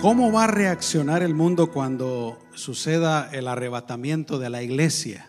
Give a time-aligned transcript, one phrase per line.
[0.00, 5.28] ¿Cómo va a reaccionar el mundo cuando suceda el arrebatamiento de la iglesia?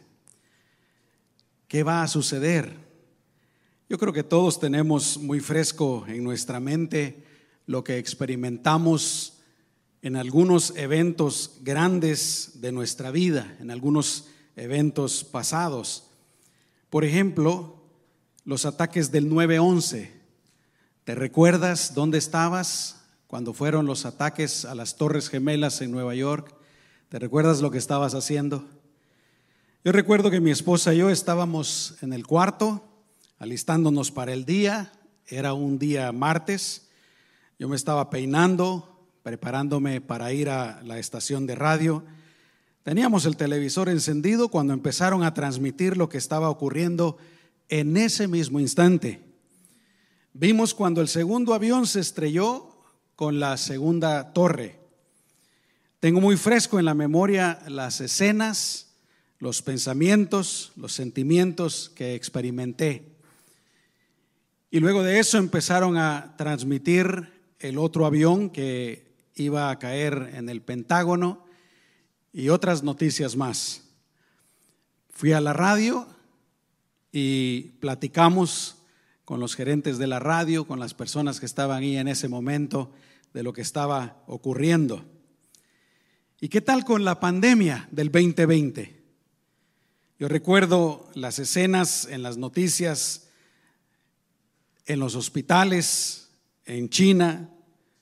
[1.68, 2.78] ¿Qué va a suceder?
[3.90, 7.26] Yo creo que todos tenemos muy fresco en nuestra mente
[7.66, 9.39] lo que experimentamos
[10.04, 16.11] en algunos eventos grandes de nuestra vida, en algunos eventos pasados.
[16.91, 17.81] Por ejemplo,
[18.45, 20.11] los ataques del 9-11.
[21.05, 22.98] ¿Te recuerdas dónde estabas?
[23.30, 26.51] Cuando fueron los ataques a las Torres Gemelas en Nueva York.
[27.10, 28.65] ¿Te recuerdas lo que estabas haciendo?
[29.86, 32.83] Yo recuerdo que mi esposa y yo estábamos en el cuarto,
[33.38, 34.92] alistándonos para el día.
[35.28, 36.89] Era un día martes.
[37.59, 42.03] Yo me estaba peinando, preparándome para ir a la estación de radio.
[42.81, 47.17] Teníamos el televisor encendido cuando empezaron a transmitir lo que estaba ocurriendo
[47.67, 49.22] en ese mismo instante.
[50.33, 52.69] Vimos cuando el segundo avión se estrelló
[53.19, 54.80] con la segunda torre.
[56.00, 58.94] Tengo muy fresco en la memoria las escenas,
[59.39, 63.03] los pensamientos, los sentimientos que experimenté.
[64.71, 67.29] Y luego de eso empezaron a transmitir
[67.59, 71.44] el otro avión que iba a caer en el Pentágono
[72.31, 73.83] y otras noticias más.
[75.09, 76.07] Fui a la radio
[77.11, 78.77] y platicamos
[79.25, 82.94] con los gerentes de la radio, con las personas que estaban ahí en ese momento
[83.33, 85.05] de lo que estaba ocurriendo.
[86.41, 88.99] ¿Y qué tal con la pandemia del 2020?
[90.17, 93.30] Yo recuerdo las escenas en las noticias,
[94.85, 96.30] en los hospitales,
[96.66, 97.50] en China,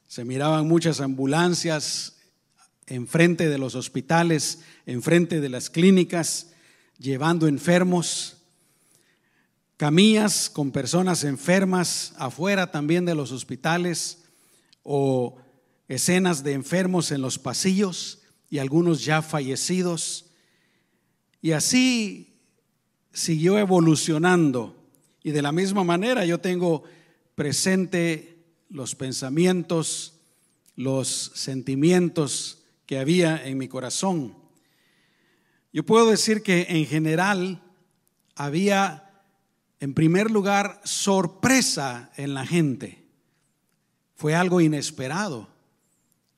[0.07, 2.17] se miraban muchas ambulancias
[2.87, 6.51] enfrente de los hospitales, enfrente de las clínicas,
[6.97, 8.37] llevando enfermos,
[9.75, 14.23] camillas con personas enfermas afuera también de los hospitales,
[14.89, 15.35] o
[15.89, 20.27] escenas de enfermos en los pasillos y algunos ya fallecidos.
[21.41, 22.39] Y así
[23.11, 24.81] siguió evolucionando.
[25.23, 26.83] Y de la misma manera yo tengo
[27.35, 30.21] presente los pensamientos,
[30.77, 34.37] los sentimientos que había en mi corazón.
[35.73, 37.61] Yo puedo decir que en general
[38.35, 39.21] había,
[39.81, 43.06] en primer lugar, sorpresa en la gente
[44.17, 45.47] fue algo inesperado,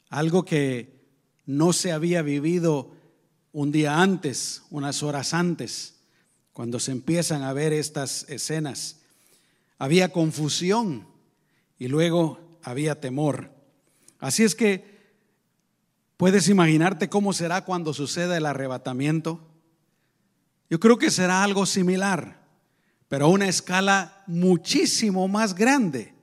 [0.10, 1.00] algo que
[1.46, 2.92] no se había vivido
[3.54, 5.96] un día antes, unas horas antes,
[6.52, 8.98] cuando se empiezan a ver estas escenas.
[9.78, 11.08] Había confusión
[11.78, 13.50] y luego había temor.
[14.20, 15.00] Así es que
[16.18, 19.40] puedes imaginarte cómo será cuando suceda el arrebatamiento.
[20.70, 22.46] Yo creo que será algo similar,
[23.08, 26.19] pero a una escala muchísimo más grande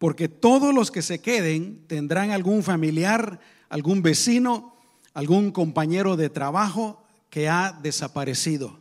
[0.00, 3.38] porque todos los que se queden tendrán algún familiar,
[3.68, 4.74] algún vecino,
[5.12, 8.80] algún compañero de trabajo que ha desaparecido.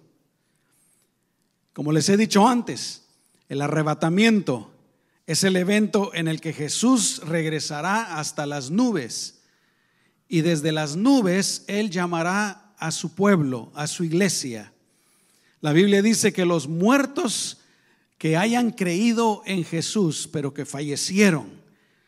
[1.73, 3.03] Como les he dicho antes,
[3.49, 4.71] el arrebatamiento
[5.27, 9.41] es el evento en el que Jesús regresará hasta las nubes
[10.29, 14.71] y desde las nubes Él llamará a su pueblo, a su iglesia.
[15.59, 17.58] La Biblia dice que los muertos
[18.19, 21.47] que hayan creído en Jesús, pero que fallecieron,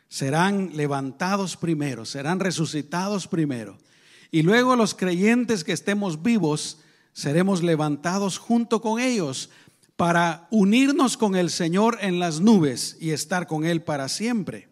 [0.09, 3.77] serán levantados primero, serán resucitados primero.
[4.29, 6.79] Y luego los creyentes que estemos vivos,
[7.13, 9.49] seremos levantados junto con ellos
[9.95, 14.67] para unirnos con el Señor en las nubes y estar con Él para siempre.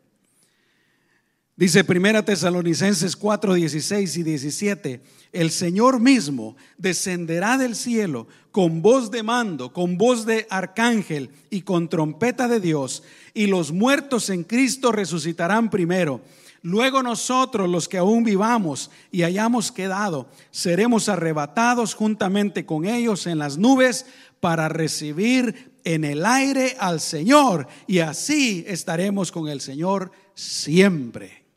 [1.59, 5.01] Dice Primera Tesalonicenses 4, 16 y 17,
[5.33, 11.63] el Señor mismo descenderá del cielo con voz de mando, con voz de arcángel y
[11.63, 13.03] con trompeta de Dios,
[13.33, 16.21] y los muertos en Cristo resucitarán primero.
[16.61, 23.37] Luego nosotros, los que aún vivamos y hayamos quedado, seremos arrebatados juntamente con ellos en
[23.37, 24.05] las nubes
[24.39, 31.48] para recibir en el aire al Señor, y así estaremos con el Señor siempre.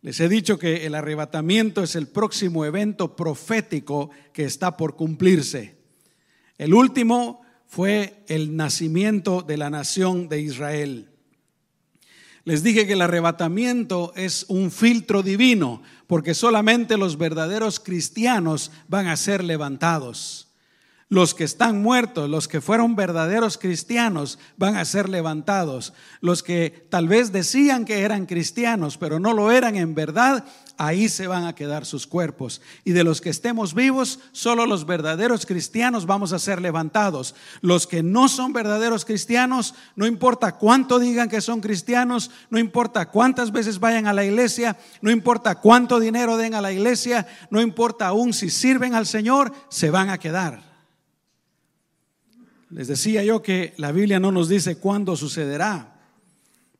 [0.00, 5.76] Les he dicho que el arrebatamiento es el próximo evento profético que está por cumplirse.
[6.56, 11.10] El último fue el nacimiento de la nación de Israel.
[12.44, 19.08] Les dije que el arrebatamiento es un filtro divino, porque solamente los verdaderos cristianos van
[19.08, 20.47] a ser levantados.
[21.10, 25.94] Los que están muertos, los que fueron verdaderos cristianos, van a ser levantados.
[26.20, 30.44] Los que tal vez decían que eran cristianos, pero no lo eran en verdad,
[30.76, 32.60] ahí se van a quedar sus cuerpos.
[32.84, 37.34] Y de los que estemos vivos, solo los verdaderos cristianos vamos a ser levantados.
[37.62, 43.08] Los que no son verdaderos cristianos, no importa cuánto digan que son cristianos, no importa
[43.08, 47.62] cuántas veces vayan a la iglesia, no importa cuánto dinero den a la iglesia, no
[47.62, 50.67] importa aún si sirven al Señor, se van a quedar.
[52.70, 56.00] Les decía yo que la Biblia no nos dice cuándo sucederá,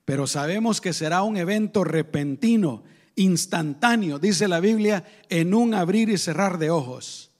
[0.05, 2.85] pero sabemos que será un evento repentino
[3.17, 7.31] instantáneo, dice la Biblia, en un abrir y cerrar de ojos.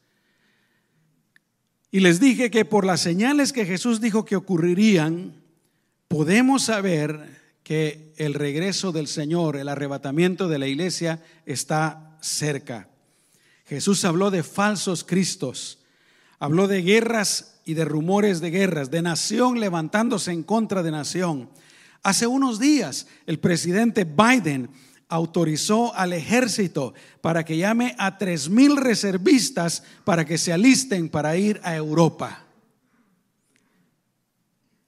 [1.91, 5.43] Y les dije que por las señales que Jesús dijo que ocurrirían,
[6.09, 12.89] podemos saber que el regreso del Señor, el arrebatamiento de la iglesia está cerca.
[13.67, 15.79] Jesús habló de falsos cristos,
[16.39, 21.51] habló de guerras y de rumores de guerras, de nación levantándose en contra de nación.
[22.03, 24.71] Hace unos días el presidente Biden
[25.07, 31.37] autorizó al ejército para que llame a tres mil reservistas para que se alisten para
[31.37, 32.47] ir a Europa.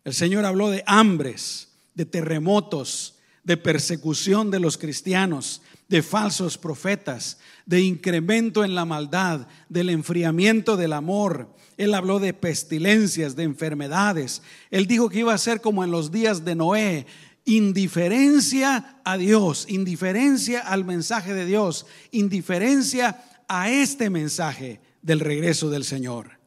[0.02, 5.60] El Señor habló de hambres, de terremotos, de persecución de los cristianos,
[5.90, 11.52] de falsos profetas, de incremento en la maldad, del enfriamiento del amor.
[11.76, 14.40] Él habló de pestilencias, de enfermedades.
[14.70, 17.06] Él dijo que iba a ser como en los días de Noé,
[17.44, 25.82] indiferencia a Dios, indiferencia al mensaje de Dios, indiferencia a este mensaje del regreso del
[25.82, 26.38] Señor.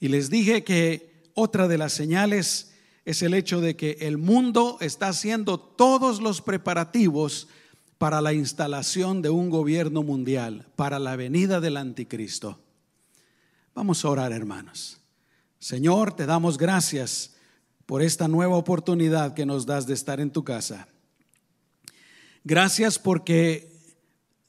[0.00, 2.72] Y les dije que otra de las señales
[3.04, 7.48] es el hecho de que el mundo está haciendo todos los preparativos
[7.98, 12.58] para la instalación de un gobierno mundial, para la venida del anticristo.
[13.74, 14.98] Vamos a orar, hermanos.
[15.58, 17.34] Señor, te damos gracias
[17.86, 20.88] por esta nueva oportunidad que nos das de estar en tu casa.
[22.44, 23.72] Gracias porque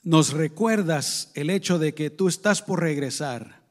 [0.04, 3.62] nos recuerdas el hecho de que tú estás por regresar.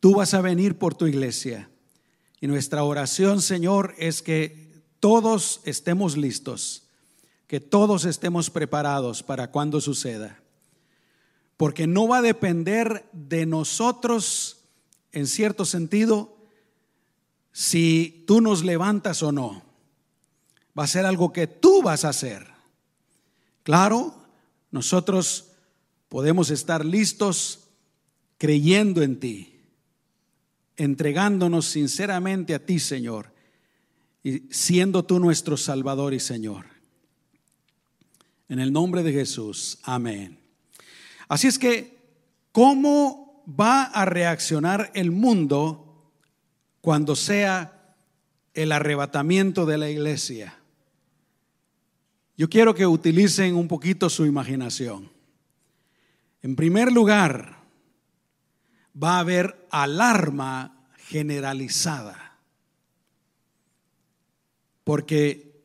[0.00, 1.68] Tú vas a venir por tu iglesia.
[2.40, 6.84] Y nuestra oración, Señor, es que todos estemos listos,
[7.50, 10.38] que todos estemos preparados para cuando suceda.
[11.56, 14.58] Porque no va a depender de nosotros,
[15.10, 16.36] en cierto sentido,
[17.50, 19.64] si tú nos levantas o no.
[20.78, 22.46] Va a ser algo que tú vas a hacer.
[23.64, 24.14] Claro,
[24.70, 25.48] nosotros
[26.08, 27.66] podemos estar listos
[28.38, 29.60] creyendo en ti,
[30.76, 33.32] entregándonos sinceramente a ti, Señor,
[34.22, 36.78] y siendo tú nuestro Salvador y Señor.
[38.50, 40.38] En el nombre de Jesús, amén.
[41.26, 41.96] Así es que,
[42.52, 46.12] ¿cómo va a reaccionar el mundo
[46.80, 47.80] cuando sea
[48.54, 50.56] el arrebatamiento de la iglesia.
[52.36, 55.10] Yo quiero que utilicen un poquito su imaginación.
[56.42, 57.58] En primer lugar,
[59.00, 62.38] va a haber alarma generalizada.
[64.84, 65.62] Porque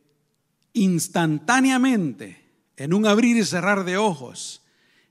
[0.74, 2.45] instantáneamente,
[2.76, 4.62] en un abrir y cerrar de ojos,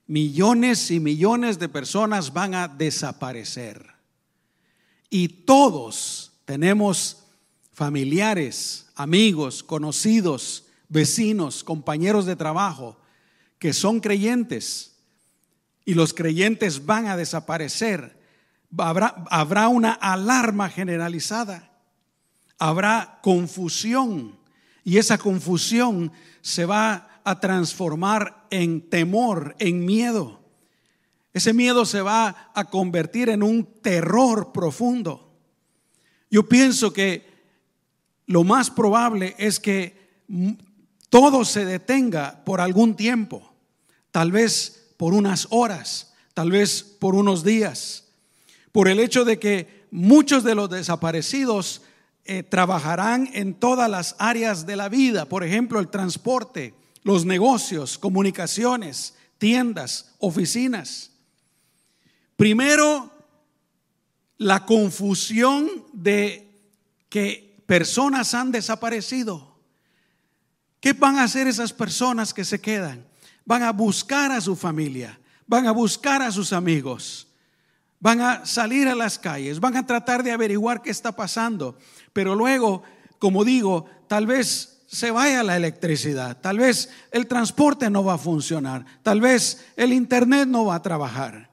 [0.07, 3.95] millones y millones de personas van a desaparecer.
[5.09, 7.23] Y todos tenemos
[7.73, 12.97] familiares, amigos, conocidos, vecinos, compañeros de trabajo
[13.59, 14.95] que son creyentes
[15.85, 18.19] y los creyentes van a desaparecer.
[18.77, 21.71] Habrá, una alarma generalizada,
[22.59, 24.37] habrá confusión
[24.83, 26.11] y esa confusión
[26.41, 30.39] se va a transformar en temor, en miedo.
[31.33, 35.33] Ese miedo se va a convertir en un terror profundo.
[36.31, 37.27] Yo pienso que
[38.27, 40.23] lo más probable es que
[41.09, 43.53] todo se detenga por algún tiempo,
[44.11, 48.05] tal vez por unas horas, tal vez por unos días,
[48.71, 51.81] por el hecho de que muchos de los desaparecidos
[52.25, 56.73] eh, trabajarán en todas las áreas de la vida, por ejemplo, el transporte,
[57.05, 61.11] los negocios, comunicaciones, tiendas, oficinas.
[62.35, 63.11] Primero,
[64.39, 66.51] la confusión de
[67.07, 69.55] que personas han desaparecido.
[70.79, 73.07] ¿Qué van a hacer esas personas que se quedan?
[73.45, 77.27] Van a buscar a su familia, van a buscar a sus amigos,
[77.99, 81.77] van a salir a las calles, van a tratar de averiguar qué está pasando.
[82.13, 82.81] Pero luego,
[83.19, 88.19] como digo, tal vez se vaya la electricidad, tal vez el transporte no va a
[88.19, 91.49] funcionar, tal vez el internet no va a trabajar.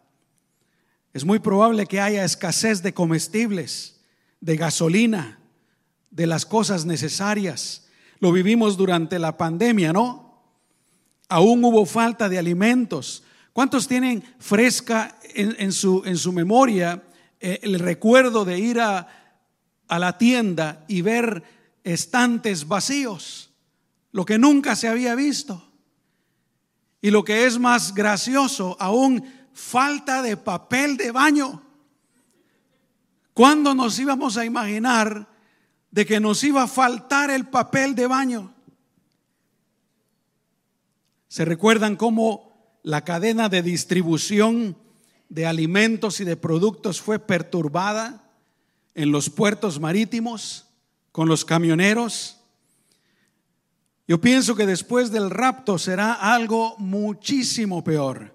[1.13, 4.01] Es muy probable que haya escasez de comestibles,
[4.41, 5.39] de gasolina,
[6.11, 7.87] de las cosas necesarias.
[8.19, 10.43] Lo vivimos durante la pandemia, ¿no?
[11.29, 13.25] Aún hubo falta de alimentos.
[13.53, 17.03] ¿Cuántos tienen fresca en, su, memoria
[17.41, 19.09] eh, el recuerdo de ir a,
[19.89, 21.43] a la tienda y ver
[21.85, 23.51] estantes vacíos?
[24.13, 25.71] Lo que nunca se había visto.
[27.01, 31.63] Y lo que es más gracioso, aún falta de papel de baño.
[33.35, 35.29] ¿Cuándo nos íbamos a imaginar
[35.91, 38.55] de que nos iba a faltar el papel de baño?
[41.29, 44.77] ¿Se recuerdan cómo la cadena de distribución
[45.29, 48.31] de alimentos y de productos fue perturbada
[48.95, 50.67] en los puertos marítimos
[51.13, 52.39] con los camioneros?
[54.09, 58.35] Yo pienso que después del rapto será algo muchísimo peor.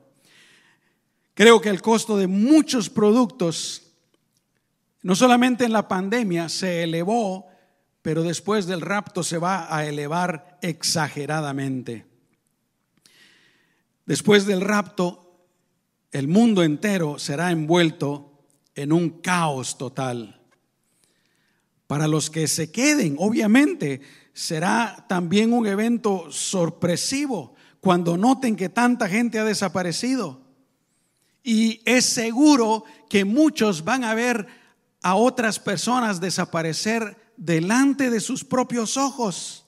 [1.34, 3.84] Creo que el costo de muchos productos,
[5.02, 7.48] no solamente en la pandemia, se elevó,
[8.02, 12.06] pero después del rapto se va a elevar exageradamente.
[14.06, 15.46] Después del rapto,
[16.12, 20.37] el mundo entero será envuelto en un caos total.
[21.88, 24.02] Para los que se queden, obviamente,
[24.34, 30.42] será también un evento sorpresivo cuando noten que tanta gente ha desaparecido.
[31.44, 34.48] Y es seguro que muchos van a ver
[35.02, 39.66] a otras personas desaparecer delante de sus propios ojos.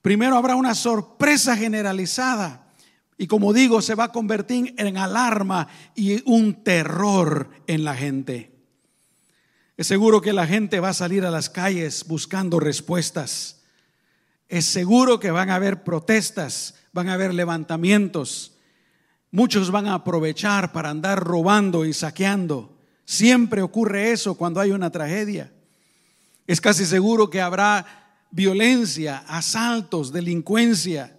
[0.00, 2.64] Primero habrá una sorpresa generalizada
[3.16, 8.53] y como digo, se va a convertir en alarma y un terror en la gente.
[9.76, 13.62] Es seguro que la gente va a salir a las calles buscando respuestas.
[14.48, 18.52] Es seguro que van a haber protestas, van a haber levantamientos.
[19.32, 22.76] Muchos van a aprovechar para andar robando y saqueando.
[23.04, 25.52] Siempre ocurre eso cuando hay una tragedia.
[26.46, 31.18] Es casi seguro que habrá violencia, asaltos, delincuencia.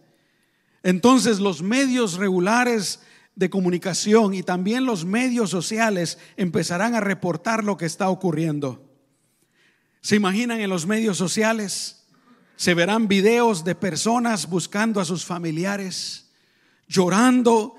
[0.82, 3.02] Entonces los medios regulares
[3.36, 8.82] de comunicación y también los medios sociales empezarán a reportar lo que está ocurriendo.
[10.02, 12.06] ¿Se imaginan en los medios sociales?
[12.56, 16.30] Se verán videos de personas buscando a sus familiares,
[16.88, 17.76] llorando,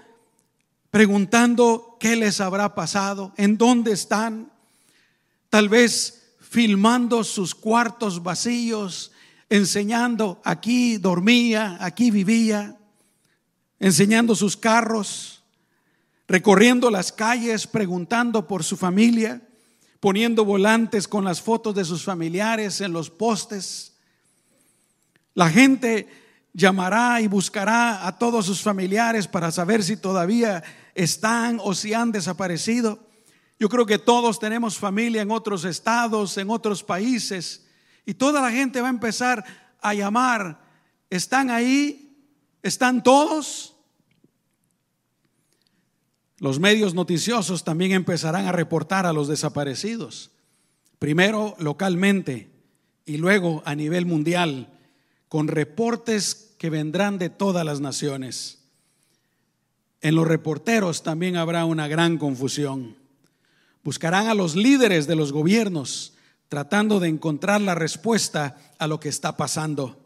[0.90, 4.52] preguntando qué les habrá pasado, en dónde están,
[5.48, 9.12] tal vez filmando sus cuartos vacíos,
[9.48, 12.76] enseñando aquí dormía, aquí vivía,
[13.78, 15.35] enseñando sus carros,
[16.28, 19.42] recorriendo las calles, preguntando por su familia,
[20.00, 23.94] poniendo volantes con las fotos de sus familiares en los postes.
[25.34, 26.08] La gente
[26.52, 30.64] llamará y buscará a todos sus familiares para saber si todavía
[30.94, 32.98] están o si han desaparecido.
[33.58, 37.66] Yo creo que todos tenemos familia en otros estados, en otros países,
[38.04, 39.44] y toda la gente va a empezar
[39.80, 40.60] a llamar,
[41.10, 42.16] ¿están ahí?
[42.62, 43.75] ¿Están todos?
[46.38, 50.30] Los medios noticiosos también empezarán a reportar a los desaparecidos,
[50.98, 52.50] primero localmente
[53.06, 54.68] y luego a nivel mundial,
[55.28, 58.58] con reportes que vendrán de todas las naciones.
[60.02, 62.96] En los reporteros también habrá una gran confusión.
[63.82, 66.12] Buscarán a los líderes de los gobiernos
[66.48, 69.98] tratando de encontrar la respuesta a lo que está pasando.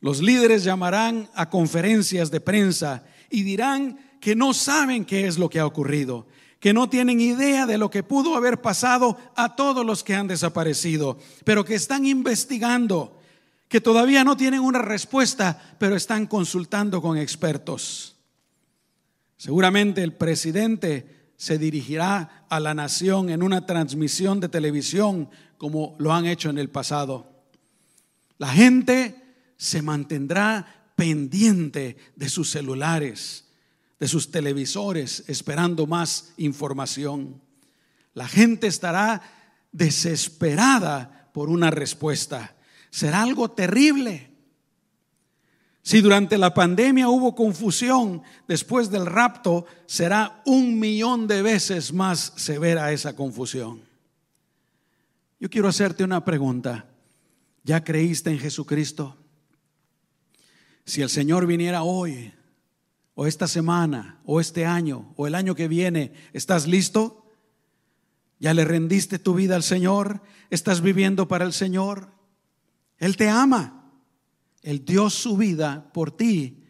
[0.00, 5.50] Los líderes llamarán a conferencias de prensa y dirán que no saben qué es lo
[5.50, 6.28] que ha ocurrido,
[6.60, 10.28] que no tienen idea de lo que pudo haber pasado a todos los que han
[10.28, 13.20] desaparecido, pero que están investigando,
[13.66, 18.14] que todavía no tienen una respuesta, pero están consultando con expertos.
[19.36, 26.12] Seguramente el presidente se dirigirá a la nación en una transmisión de televisión como lo
[26.12, 27.42] han hecho en el pasado.
[28.38, 29.20] La gente
[29.56, 33.48] se mantendrá pendiente de sus celulares,
[34.02, 37.40] de sus televisores, esperando más información.
[38.14, 39.22] La gente estará
[39.70, 42.56] desesperada por una respuesta.
[42.90, 44.28] Será algo terrible.
[45.82, 52.32] Si durante la pandemia hubo confusión, después del rapto será un millón de veces más
[52.34, 53.82] severa esa confusión.
[55.38, 56.86] Yo quiero hacerte una pregunta.
[57.62, 59.16] ¿Ya creíste en Jesucristo?
[60.84, 62.32] Si el Señor viniera hoy,
[63.14, 67.26] o esta semana, o este año, o el año que viene, ¿estás listo?
[68.38, 70.22] ¿Ya le rendiste tu vida al Señor?
[70.50, 72.08] ¿Estás viviendo para el Señor?
[72.98, 73.90] Él te ama.
[74.62, 76.64] Él dio su vida por ti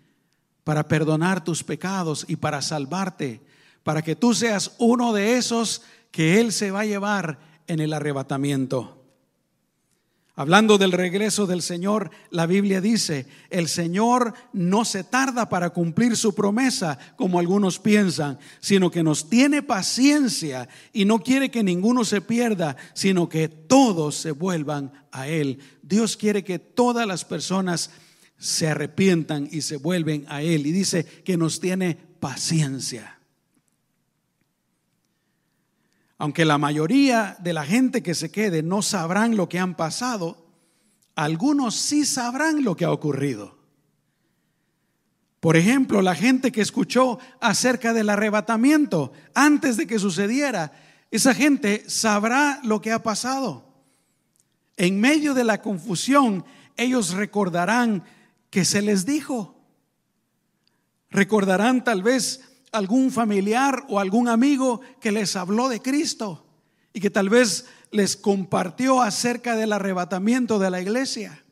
[0.64, 3.42] para perdonar tus pecados y para salvarte,
[3.82, 7.92] para que tú seas uno de esos que Él se va a llevar en el
[7.92, 9.01] arrebatamiento.
[10.34, 16.16] Hablando del regreso del Señor, la Biblia dice, el Señor no se tarda para cumplir
[16.16, 22.02] su promesa, como algunos piensan, sino que nos tiene paciencia y no quiere que ninguno
[22.06, 25.58] se pierda, sino que todos se vuelvan a Él.
[25.82, 27.90] Dios quiere que todas las personas
[28.38, 30.66] se arrepientan y se vuelven a Él.
[30.66, 33.21] Y dice que nos tiene paciencia.
[36.22, 40.46] Aunque la mayoría de la gente que se quede no sabrán lo que han pasado,
[41.16, 43.58] algunos sí sabrán lo que ha ocurrido.
[45.40, 50.70] Por ejemplo, la gente que escuchó acerca del arrebatamiento antes de que sucediera,
[51.10, 53.74] esa gente sabrá lo que ha pasado.
[54.76, 56.44] En medio de la confusión,
[56.76, 58.04] ellos recordarán
[58.48, 59.60] que se les dijo.
[61.10, 66.46] Recordarán tal vez algún familiar o algún amigo que les habló de Cristo
[66.92, 71.42] y que tal vez les compartió acerca del arrebatamiento de la iglesia.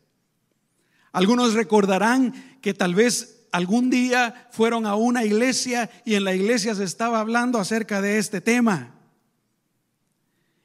[1.12, 6.74] Algunos recordarán que tal vez algún día fueron a una iglesia y en la iglesia
[6.74, 8.94] se estaba hablando acerca de este tema.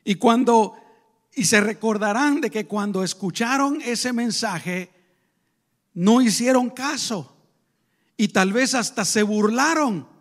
[0.03, 0.75] Y cuando
[1.35, 4.89] y se recordarán de que cuando escucharon ese mensaje
[5.93, 7.35] no hicieron caso
[8.15, 10.14] y tal vez hasta se burlaron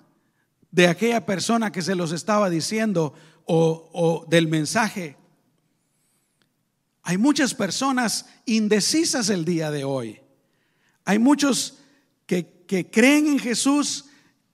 [0.74, 3.14] de aquella persona que se los estaba diciendo
[3.44, 5.16] o, del mensaje.
[7.04, 10.20] Hay muchas personas indecisas el día de hoy.
[11.04, 11.78] Hay muchos
[12.26, 14.06] que, que creen en Jesús,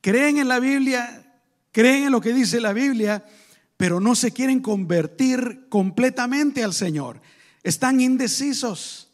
[0.02, 1.40] creen en la Biblia,
[1.72, 3.24] creen en lo que dice la Biblia,
[3.78, 7.22] pero no se quieren convertir completamente al Señor.
[7.62, 9.08] Están indecisos.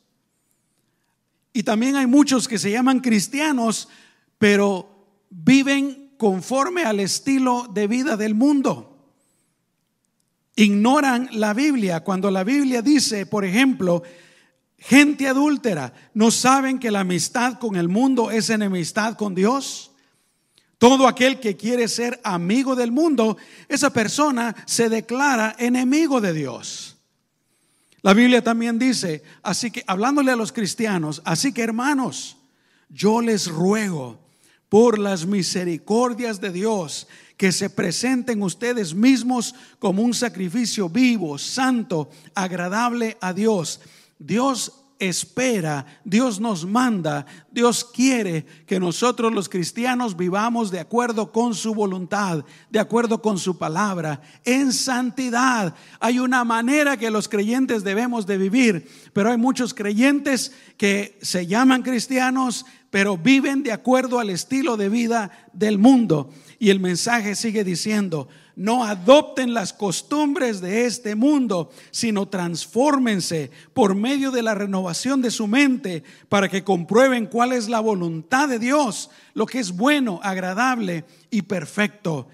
[1.52, 3.88] Y también hay muchos que se llaman cristianos,
[4.38, 8.96] pero viven conforme al estilo de vida del mundo.
[10.54, 14.02] Ignoran la Biblia cuando la Biblia dice, por ejemplo,
[14.78, 19.90] gente adúltera, ¿no saben que la amistad con el mundo es enemistad con Dios?
[20.78, 23.36] Todo aquel que quiere ser amigo del mundo,
[23.68, 26.96] esa persona se declara enemigo de Dios.
[28.02, 32.36] La Biblia también dice, así que hablándole a los cristianos, así que hermanos,
[32.88, 34.25] yo les ruego
[34.68, 42.10] por las misericordias de Dios, que se presenten ustedes mismos como un sacrificio vivo, santo,
[42.34, 43.80] agradable a Dios.
[44.18, 51.54] Dios espera, Dios nos manda, Dios quiere que nosotros los cristianos vivamos de acuerdo con
[51.54, 55.74] su voluntad, de acuerdo con su palabra, en santidad.
[56.00, 61.46] Hay una manera que los creyentes debemos de vivir, pero hay muchos creyentes que se
[61.46, 66.30] llaman cristianos, pero viven de acuerdo al estilo de vida del mundo.
[66.58, 73.94] Y el mensaje sigue diciendo, no adopten las costumbres de este mundo, sino transfórmense por
[73.94, 78.58] medio de la renovación de su mente para que comprueben cuál es la voluntad de
[78.58, 82.28] Dios, lo que es bueno, agradable y perfecto.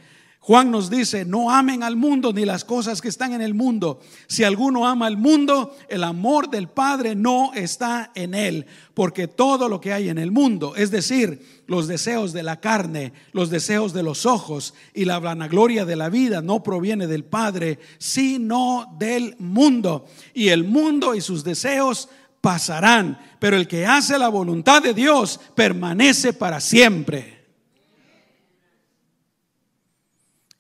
[0.45, 4.01] Juan nos dice, no amen al mundo ni las cosas que están en el mundo.
[4.27, 9.69] Si alguno ama al mundo, el amor del Padre no está en él, porque todo
[9.69, 13.93] lo que hay en el mundo, es decir, los deseos de la carne, los deseos
[13.93, 19.37] de los ojos y la vanagloria de la vida, no proviene del Padre, sino del
[19.39, 20.07] mundo.
[20.35, 22.09] Y el mundo y sus deseos
[22.41, 27.42] pasarán, pero el que hace la voluntad de Dios permanece para siempre.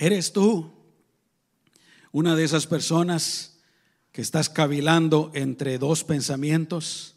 [0.02, 0.68] ¿Eres tú
[2.10, 3.60] una de esas personas
[4.10, 7.14] que estás cavilando entre dos pensamientos?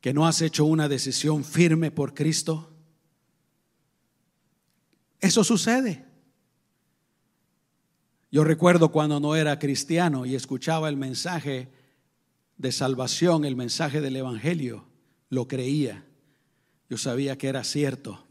[0.00, 2.72] ¿Que no has hecho una decisión firme por Cristo?
[5.20, 6.04] Eso sucede.
[8.32, 11.70] Yo recuerdo cuando no era cristiano y escuchaba el mensaje
[12.56, 14.86] de salvación, el mensaje del Evangelio,
[15.28, 16.04] lo creía.
[16.90, 18.24] Yo sabía que era cierto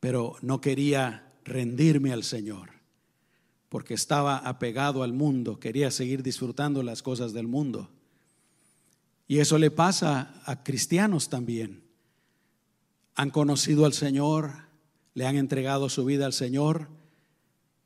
[0.00, 2.70] pero no quería rendirme al Señor,
[3.68, 7.90] porque estaba apegado al mundo, quería seguir disfrutando las cosas del mundo.
[9.28, 11.84] Y eso le pasa a cristianos también.
[13.14, 14.50] Han conocido al Señor,
[15.14, 16.88] le han entregado su vida al Señor,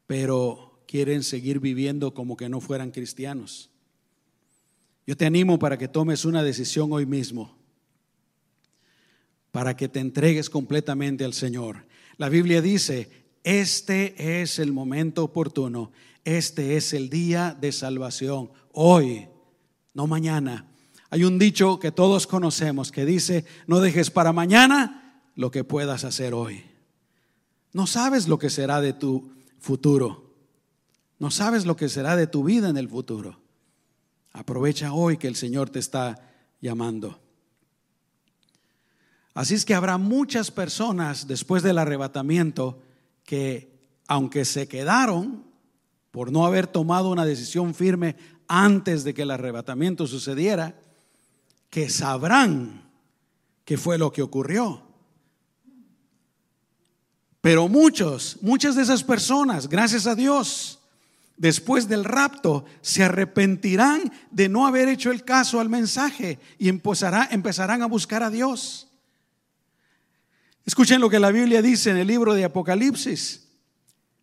[0.07, 3.71] pero quieren seguir viviendo como que no fueran cristianos.
[5.07, 7.55] Yo te animo para que tomes una decisión hoy mismo,
[9.51, 11.85] para que te entregues completamente al Señor.
[12.17, 13.11] La Biblia dice,
[13.43, 15.93] este es el momento oportuno,
[16.25, 19.29] este es el día de salvación, hoy,
[19.93, 20.71] no mañana.
[21.11, 26.05] Hay un dicho que todos conocemos que dice, no dejes para mañana lo que puedas
[26.05, 26.65] hacer hoy.
[27.73, 30.35] No sabes lo que será de tu futuro.
[31.19, 33.41] No sabes lo que será de tu vida en el futuro.
[34.33, 37.21] Aprovecha hoy que el Señor te está llamando.
[39.35, 42.81] Así es que habrá muchas personas después del arrebatamiento
[43.25, 45.45] que, aunque se quedaron
[46.13, 48.15] por no haber tomado una decisión firme
[48.47, 50.77] antes de que el arrebatamiento sucediera,
[51.69, 52.89] que sabrán
[53.65, 54.83] qué fue lo que ocurrió.
[57.41, 60.79] Pero muchos, muchas de esas personas, gracias a Dios,
[61.37, 67.83] después del rapto, se arrepentirán de no haber hecho el caso al mensaje y empezarán
[67.83, 68.89] a buscar a Dios.
[70.67, 73.49] Escuchen lo que la Biblia dice en el libro de Apocalipsis.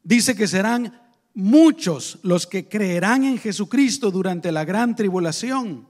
[0.04, 1.00] Dice que serán
[1.34, 5.88] muchos los que creerán en Jesucristo durante la gran tribulación.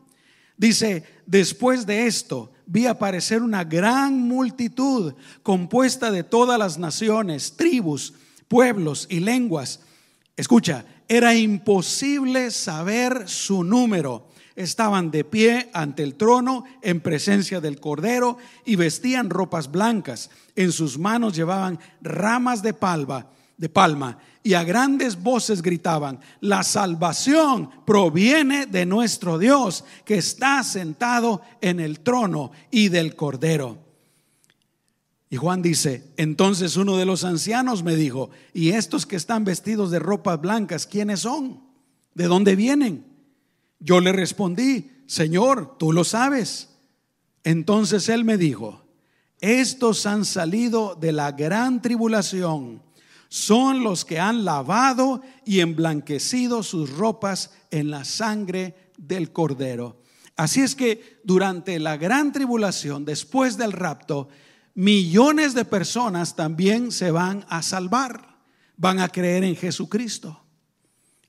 [0.58, 8.14] Dice, después de esto vi aparecer una gran multitud compuesta de todas las naciones, tribus,
[8.48, 9.80] pueblos y lenguas.
[10.36, 17.80] Escucha, era imposible saber su número estaban de pie ante el trono en presencia del
[17.80, 20.30] Cordero y vestían ropas blancas.
[20.56, 26.64] En sus manos llevaban ramas de palma, de palma y a grandes voces gritaban, la
[26.64, 33.78] salvación proviene de nuestro Dios que está sentado en el trono y del Cordero.
[35.30, 39.92] Y Juan dice, entonces uno de los ancianos me dijo, ¿y estos que están vestidos
[39.92, 41.62] de ropas blancas, quiénes son?
[42.14, 43.06] ¿De dónde vienen?
[43.82, 46.70] Yo le respondí, Señor, tú lo sabes.
[47.44, 48.86] Entonces él me dijo,
[49.39, 52.84] estos han salido de la gran tribulación,
[53.28, 60.02] son los que han lavado y emblanquecido sus ropas en la sangre del cordero.
[60.36, 64.30] Así es que durante la gran tribulación, después del rapto,
[64.76, 68.38] millones de personas también se van a salvar,
[68.78, 70.39] van a creer en Jesucristo.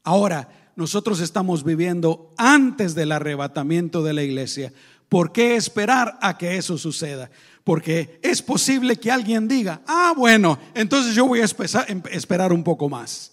[0.05, 4.73] Ahora, nosotros estamos viviendo antes del arrebatamiento de la iglesia.
[5.09, 7.31] ¿Por qué esperar a que eso suceda?
[7.65, 11.47] Porque es posible que alguien diga, ah, bueno, entonces yo voy a
[11.89, 13.33] em, esperar un poco más.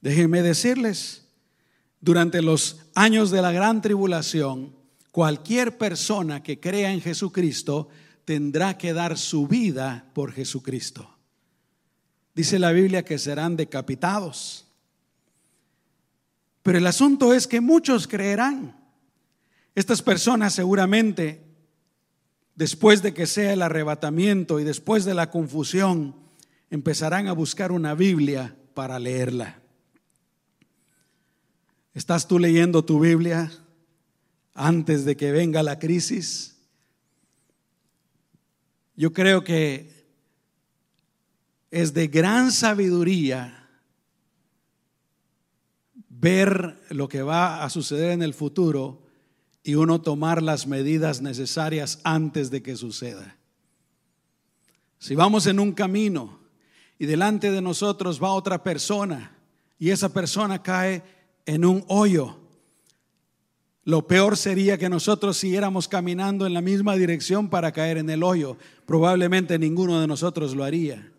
[0.00, 1.26] Déjenme decirles,
[2.00, 4.76] durante los años de la gran tribulación,
[5.10, 7.88] cualquier persona que crea en Jesucristo
[8.26, 11.13] tendrá que dar su vida por Jesucristo.
[12.34, 14.66] Dice la Biblia que serán decapitados.
[16.62, 18.76] Pero el asunto es que muchos creerán.
[19.74, 21.44] Estas personas seguramente,
[22.54, 26.16] después de que sea el arrebatamiento y después de la confusión,
[26.70, 29.60] empezarán a buscar una Biblia para leerla.
[31.92, 33.52] ¿Estás tú leyendo tu Biblia
[34.54, 36.56] antes de que venga la crisis?
[38.96, 39.93] Yo creo que
[41.74, 43.68] es de gran sabiduría
[46.08, 49.02] ver lo que va a suceder en el futuro
[49.64, 53.36] y uno tomar las medidas necesarias antes de que suceda.
[55.00, 56.38] Si vamos en un camino
[56.96, 59.36] y delante de nosotros va otra persona
[59.76, 61.02] y esa persona cae
[61.44, 62.38] en un hoyo,
[63.82, 68.22] lo peor sería que nosotros siguiéramos caminando en la misma dirección para caer en el
[68.22, 68.58] hoyo.
[68.86, 71.10] Probablemente ninguno de nosotros lo haría.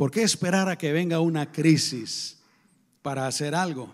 [0.00, 2.38] ¿Por qué esperar a que venga una crisis
[3.02, 3.92] para hacer algo?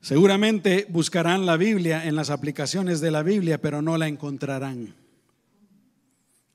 [0.00, 4.94] Seguramente buscarán la Biblia en las aplicaciones de la Biblia, pero no la encontrarán.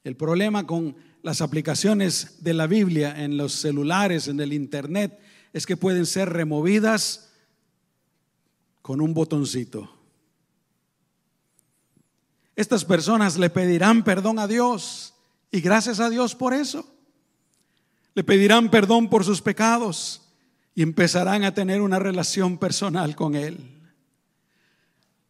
[0.03, 5.19] El problema con las aplicaciones de la Biblia en los celulares, en el Internet,
[5.53, 7.29] es que pueden ser removidas
[8.81, 9.95] con un botoncito.
[12.55, 15.13] Estas personas le pedirán perdón a Dios
[15.51, 16.85] y gracias a Dios por eso.
[18.13, 20.21] Le pedirán perdón por sus pecados
[20.75, 23.57] y empezarán a tener una relación personal con Él.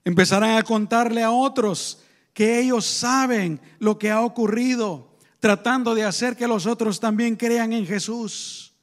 [0.03, 1.99] Empezarán a contarle a otros
[2.33, 7.73] que ellos saben lo que ha ocurrido, tratando de hacer que los otros también crean
[7.73, 8.73] en Jesús.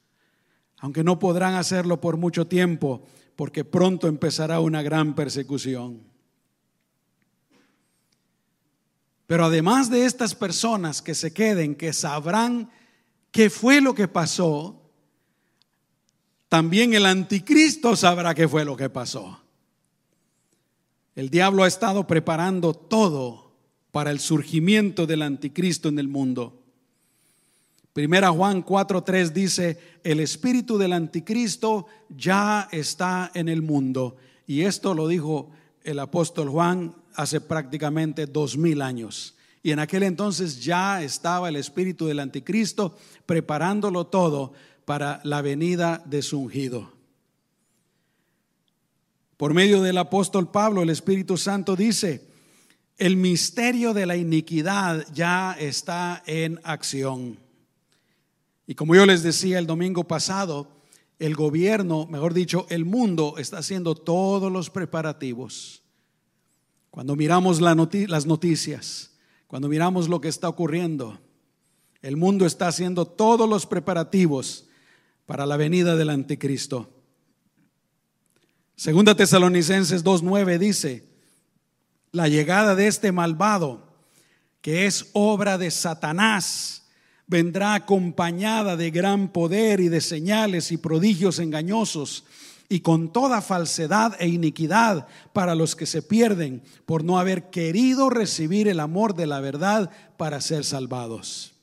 [0.79, 3.03] Aunque no podrán hacerlo por mucho tiempo,
[3.35, 6.03] porque pronto empezará una gran persecución.
[9.27, 12.71] Pero además de estas personas que se queden, que sabrán
[13.33, 14.81] qué fue lo que pasó,
[16.49, 19.41] también el anticristo sabrá qué fue lo que pasó.
[21.17, 23.53] El diablo ha estado preparando todo
[23.91, 26.63] para el surgimiento del anticristo en el mundo.
[27.93, 34.93] Primera Juan 4:3 dice, "El espíritu del anticristo ya está en el mundo." Y esto
[34.93, 35.51] lo dijo
[35.83, 39.35] el apóstol Juan hace prácticamente dos mil años.
[39.63, 44.53] Y en aquel entonces ya estaba el espíritu del anticristo preparándolo todo
[44.85, 46.93] para la venida de su ungido.
[49.37, 52.27] Por medio del apóstol Pablo, el Espíritu Santo dice,
[52.97, 57.39] el misterio de la iniquidad ya está en acción.
[58.67, 60.69] Y como yo les decía el domingo pasado,
[61.19, 65.83] el gobierno, mejor dicho, el mundo está haciendo todos los preparativos.
[66.97, 69.11] Cuando miramos las noticias,
[69.49, 71.21] cuando miramos lo que está ocurriendo,
[72.01, 74.65] el mundo está haciendo todos los preparativos
[75.27, 76.89] para la venida del anticristo.
[78.77, 81.05] Segunda Tesalonicenses 2.9 dice,
[82.13, 83.93] la llegada de este malvado,
[84.63, 86.87] que es obra de Satanás,
[87.27, 92.25] vendrá acompañada de gran poder y de señales y prodigios engañosos
[92.69, 98.11] y con toda falsedad e iniquidad para los que se pierden por no haber querido
[98.11, 101.55] recibir el amor de la verdad para ser salvados.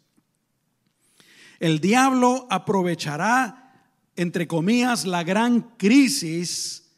[1.60, 3.86] El diablo aprovechará,
[4.16, 6.92] entre comillas, la gran crisis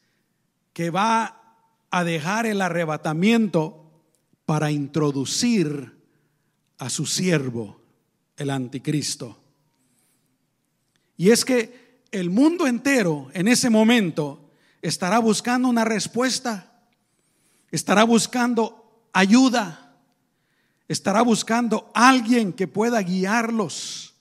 [0.74, 3.86] que va a dejar el arrebatamiento
[4.46, 5.96] para introducir
[6.78, 7.82] a su siervo,
[8.38, 9.40] el anticristo.
[11.18, 11.85] Y es que
[12.16, 14.50] el mundo entero en ese momento
[14.82, 16.72] estará buscando una respuesta,
[17.72, 19.98] estará buscando ayuda,
[20.88, 24.14] estará buscando alguien que pueda guiarlos.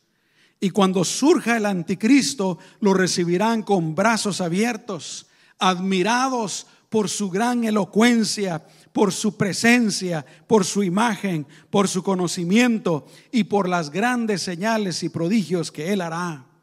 [0.59, 5.28] Y cuando surja el anticristo, lo recibirán con brazos abiertos
[5.61, 13.44] admirados por su gran elocuencia, por su presencia, por su imagen, por su conocimiento y
[13.44, 16.53] por las grandes señales y prodigios que Él hará.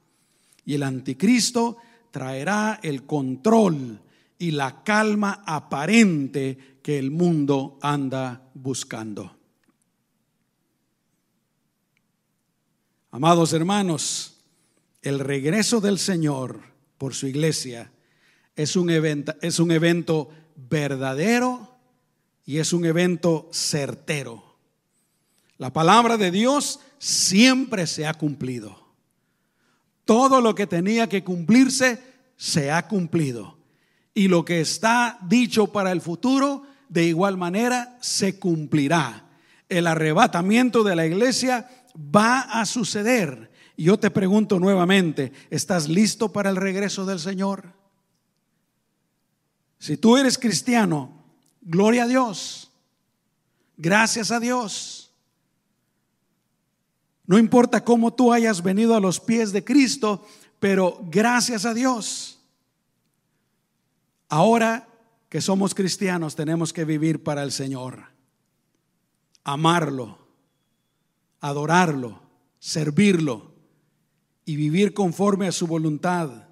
[0.65, 1.77] Y el anticristo
[2.11, 4.01] traerá el control
[4.37, 9.37] y la calma aparente que el mundo anda buscando.
[13.11, 14.37] Amados hermanos,
[15.01, 16.61] el regreso del Señor
[16.97, 17.91] por su iglesia
[18.55, 21.77] es un evento, es un evento verdadero
[22.45, 24.57] y es un evento certero.
[25.57, 28.90] La palabra de Dios siempre se ha cumplido.
[30.05, 32.01] Todo lo que tenía que cumplirse
[32.35, 33.57] se ha cumplido.
[34.13, 39.29] Y lo que está dicho para el futuro, de igual manera, se cumplirá.
[39.69, 43.51] El arrebatamiento de la iglesia va a suceder.
[43.77, 47.73] Yo te pregunto nuevamente, ¿estás listo para el regreso del Señor?
[49.79, 51.23] Si tú eres cristiano,
[51.61, 52.71] gloria a Dios.
[53.77, 55.00] Gracias a Dios.
[57.31, 60.27] No importa cómo tú hayas venido a los pies de Cristo,
[60.59, 62.41] pero gracias a Dios.
[64.27, 64.89] Ahora
[65.29, 68.03] que somos cristianos tenemos que vivir para el Señor.
[69.45, 70.17] Amarlo,
[71.39, 72.21] adorarlo,
[72.59, 73.53] servirlo
[74.43, 76.49] y vivir conforme a su voluntad.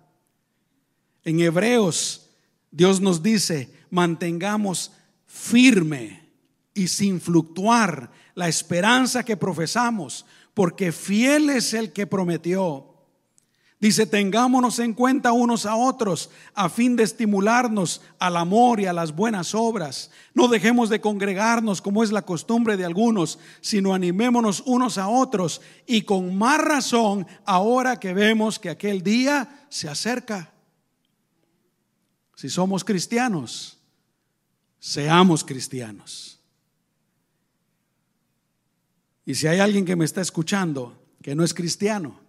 [1.26, 2.30] En Hebreos
[2.72, 4.94] Dios nos dice, mantengamos
[5.26, 6.30] firme
[6.74, 10.26] y sin fluctuar la esperanza que profesamos,
[10.60, 12.94] porque fiel es el que prometió.
[13.80, 18.92] Dice, tengámonos en cuenta unos a otros a fin de estimularnos al amor y a
[18.92, 20.12] las buenas obras.
[20.34, 25.62] No dejemos de congregarnos como es la costumbre de algunos, sino animémonos unos a otros
[25.88, 30.52] y con más razón ahora que vemos que aquel día se acerca.
[32.36, 33.80] Si somos cristianos,
[34.78, 36.39] seamos cristianos.
[39.30, 42.20] Y si hay alguien que me está escuchando que no es cristiano,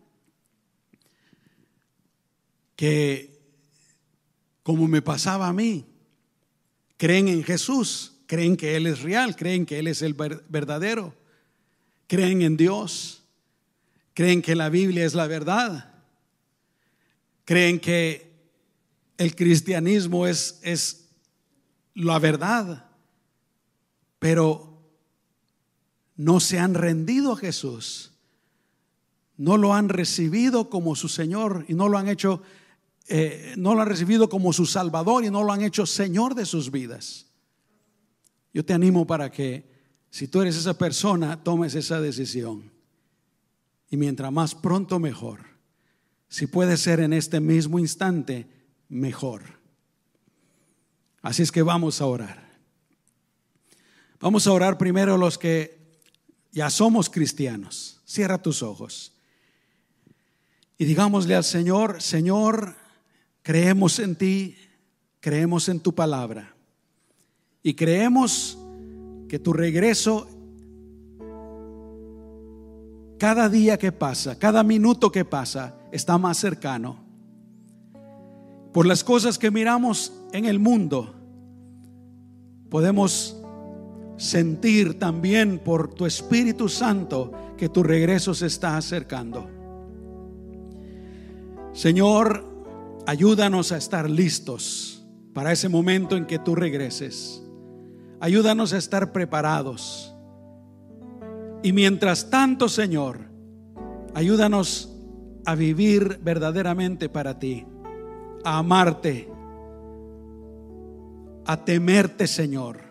[2.77, 3.41] que
[4.63, 5.87] como me pasaba a mí,
[6.99, 11.15] creen en Jesús, creen que Él es real, creen que Él es el verdadero,
[12.07, 13.23] creen en Dios,
[14.13, 15.95] creen que la Biblia es la verdad,
[17.47, 18.31] creen que
[19.17, 21.09] el cristianismo es, es
[21.95, 22.91] la verdad,
[24.19, 24.70] pero
[26.21, 28.13] no se han rendido a Jesús,
[29.39, 32.43] no lo han recibido como su Señor y no lo han hecho,
[33.09, 36.45] eh, no lo han recibido como su Salvador y no lo han hecho Señor de
[36.45, 37.25] sus vidas.
[38.53, 39.65] Yo te animo para que,
[40.11, 42.71] si tú eres esa persona, tomes esa decisión.
[43.89, 45.41] Y mientras más pronto, mejor.
[46.29, 48.47] Si puede ser en este mismo instante,
[48.91, 49.41] mejor.
[51.23, 52.47] Así es que vamos a orar.
[54.21, 55.80] Vamos a orar primero los que
[56.53, 58.01] ya somos cristianos.
[58.05, 59.13] Cierra tus ojos.
[60.79, 62.75] Y digámosle al Señor, Señor,
[63.43, 64.57] creemos en ti,
[65.21, 66.55] creemos en tu palabra.
[67.63, 68.59] Y creemos
[69.29, 70.27] que tu regreso,
[73.19, 76.99] cada día que pasa, cada minuto que pasa, está más cercano.
[78.73, 81.15] Por las cosas que miramos en el mundo,
[82.71, 83.40] podemos
[84.21, 89.49] sentir también por tu Espíritu Santo que tu regreso se está acercando.
[91.73, 92.45] Señor,
[93.07, 95.03] ayúdanos a estar listos
[95.33, 97.43] para ese momento en que tú regreses.
[98.21, 100.15] Ayúdanos a estar preparados.
[101.63, 103.21] Y mientras tanto, Señor,
[104.13, 105.01] ayúdanos
[105.47, 107.65] a vivir verdaderamente para ti,
[108.45, 109.31] a amarte,
[111.47, 112.90] a temerte, Señor,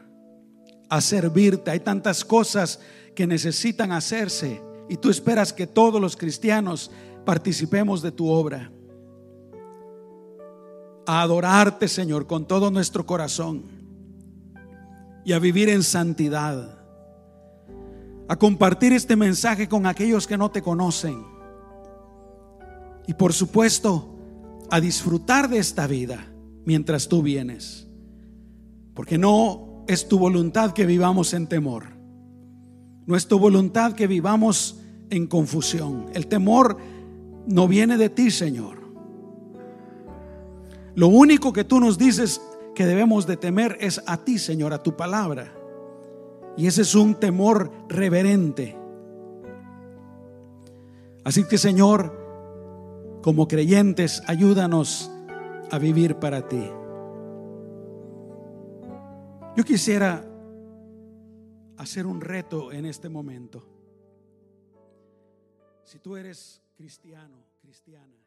[0.89, 1.71] a servirte.
[1.71, 2.79] Hay tantas cosas
[3.15, 6.91] que necesitan hacerse y tú esperas que todos los cristianos
[7.25, 8.71] participemos de tu obra.
[11.05, 13.63] A adorarte, Señor, con todo nuestro corazón
[15.23, 16.79] y a vivir en santidad.
[18.27, 21.23] A compartir este mensaje con aquellos que no te conocen.
[23.07, 24.15] Y por supuesto,
[24.69, 26.27] a disfrutar de esta vida
[26.65, 27.87] mientras tú vienes.
[28.93, 31.85] Porque no es tu voluntad que vivamos en temor.
[33.07, 36.05] No es tu voluntad que vivamos en confusión.
[36.13, 36.77] El temor
[37.47, 38.77] no viene de ti, Señor.
[40.93, 42.39] Lo único que tú nos dices
[42.75, 45.51] que debemos de temer es a ti, Señor, a tu palabra.
[46.55, 48.77] Y ese es un temor reverente.
[51.23, 52.15] Así que, Señor,
[53.23, 55.09] como creyentes, ayúdanos
[55.71, 56.61] a vivir para ti.
[59.59, 60.25] Yo quisiera
[61.75, 63.67] hacer un reto en este momento.
[65.83, 68.18] Si tú eres cristiano, cristiana,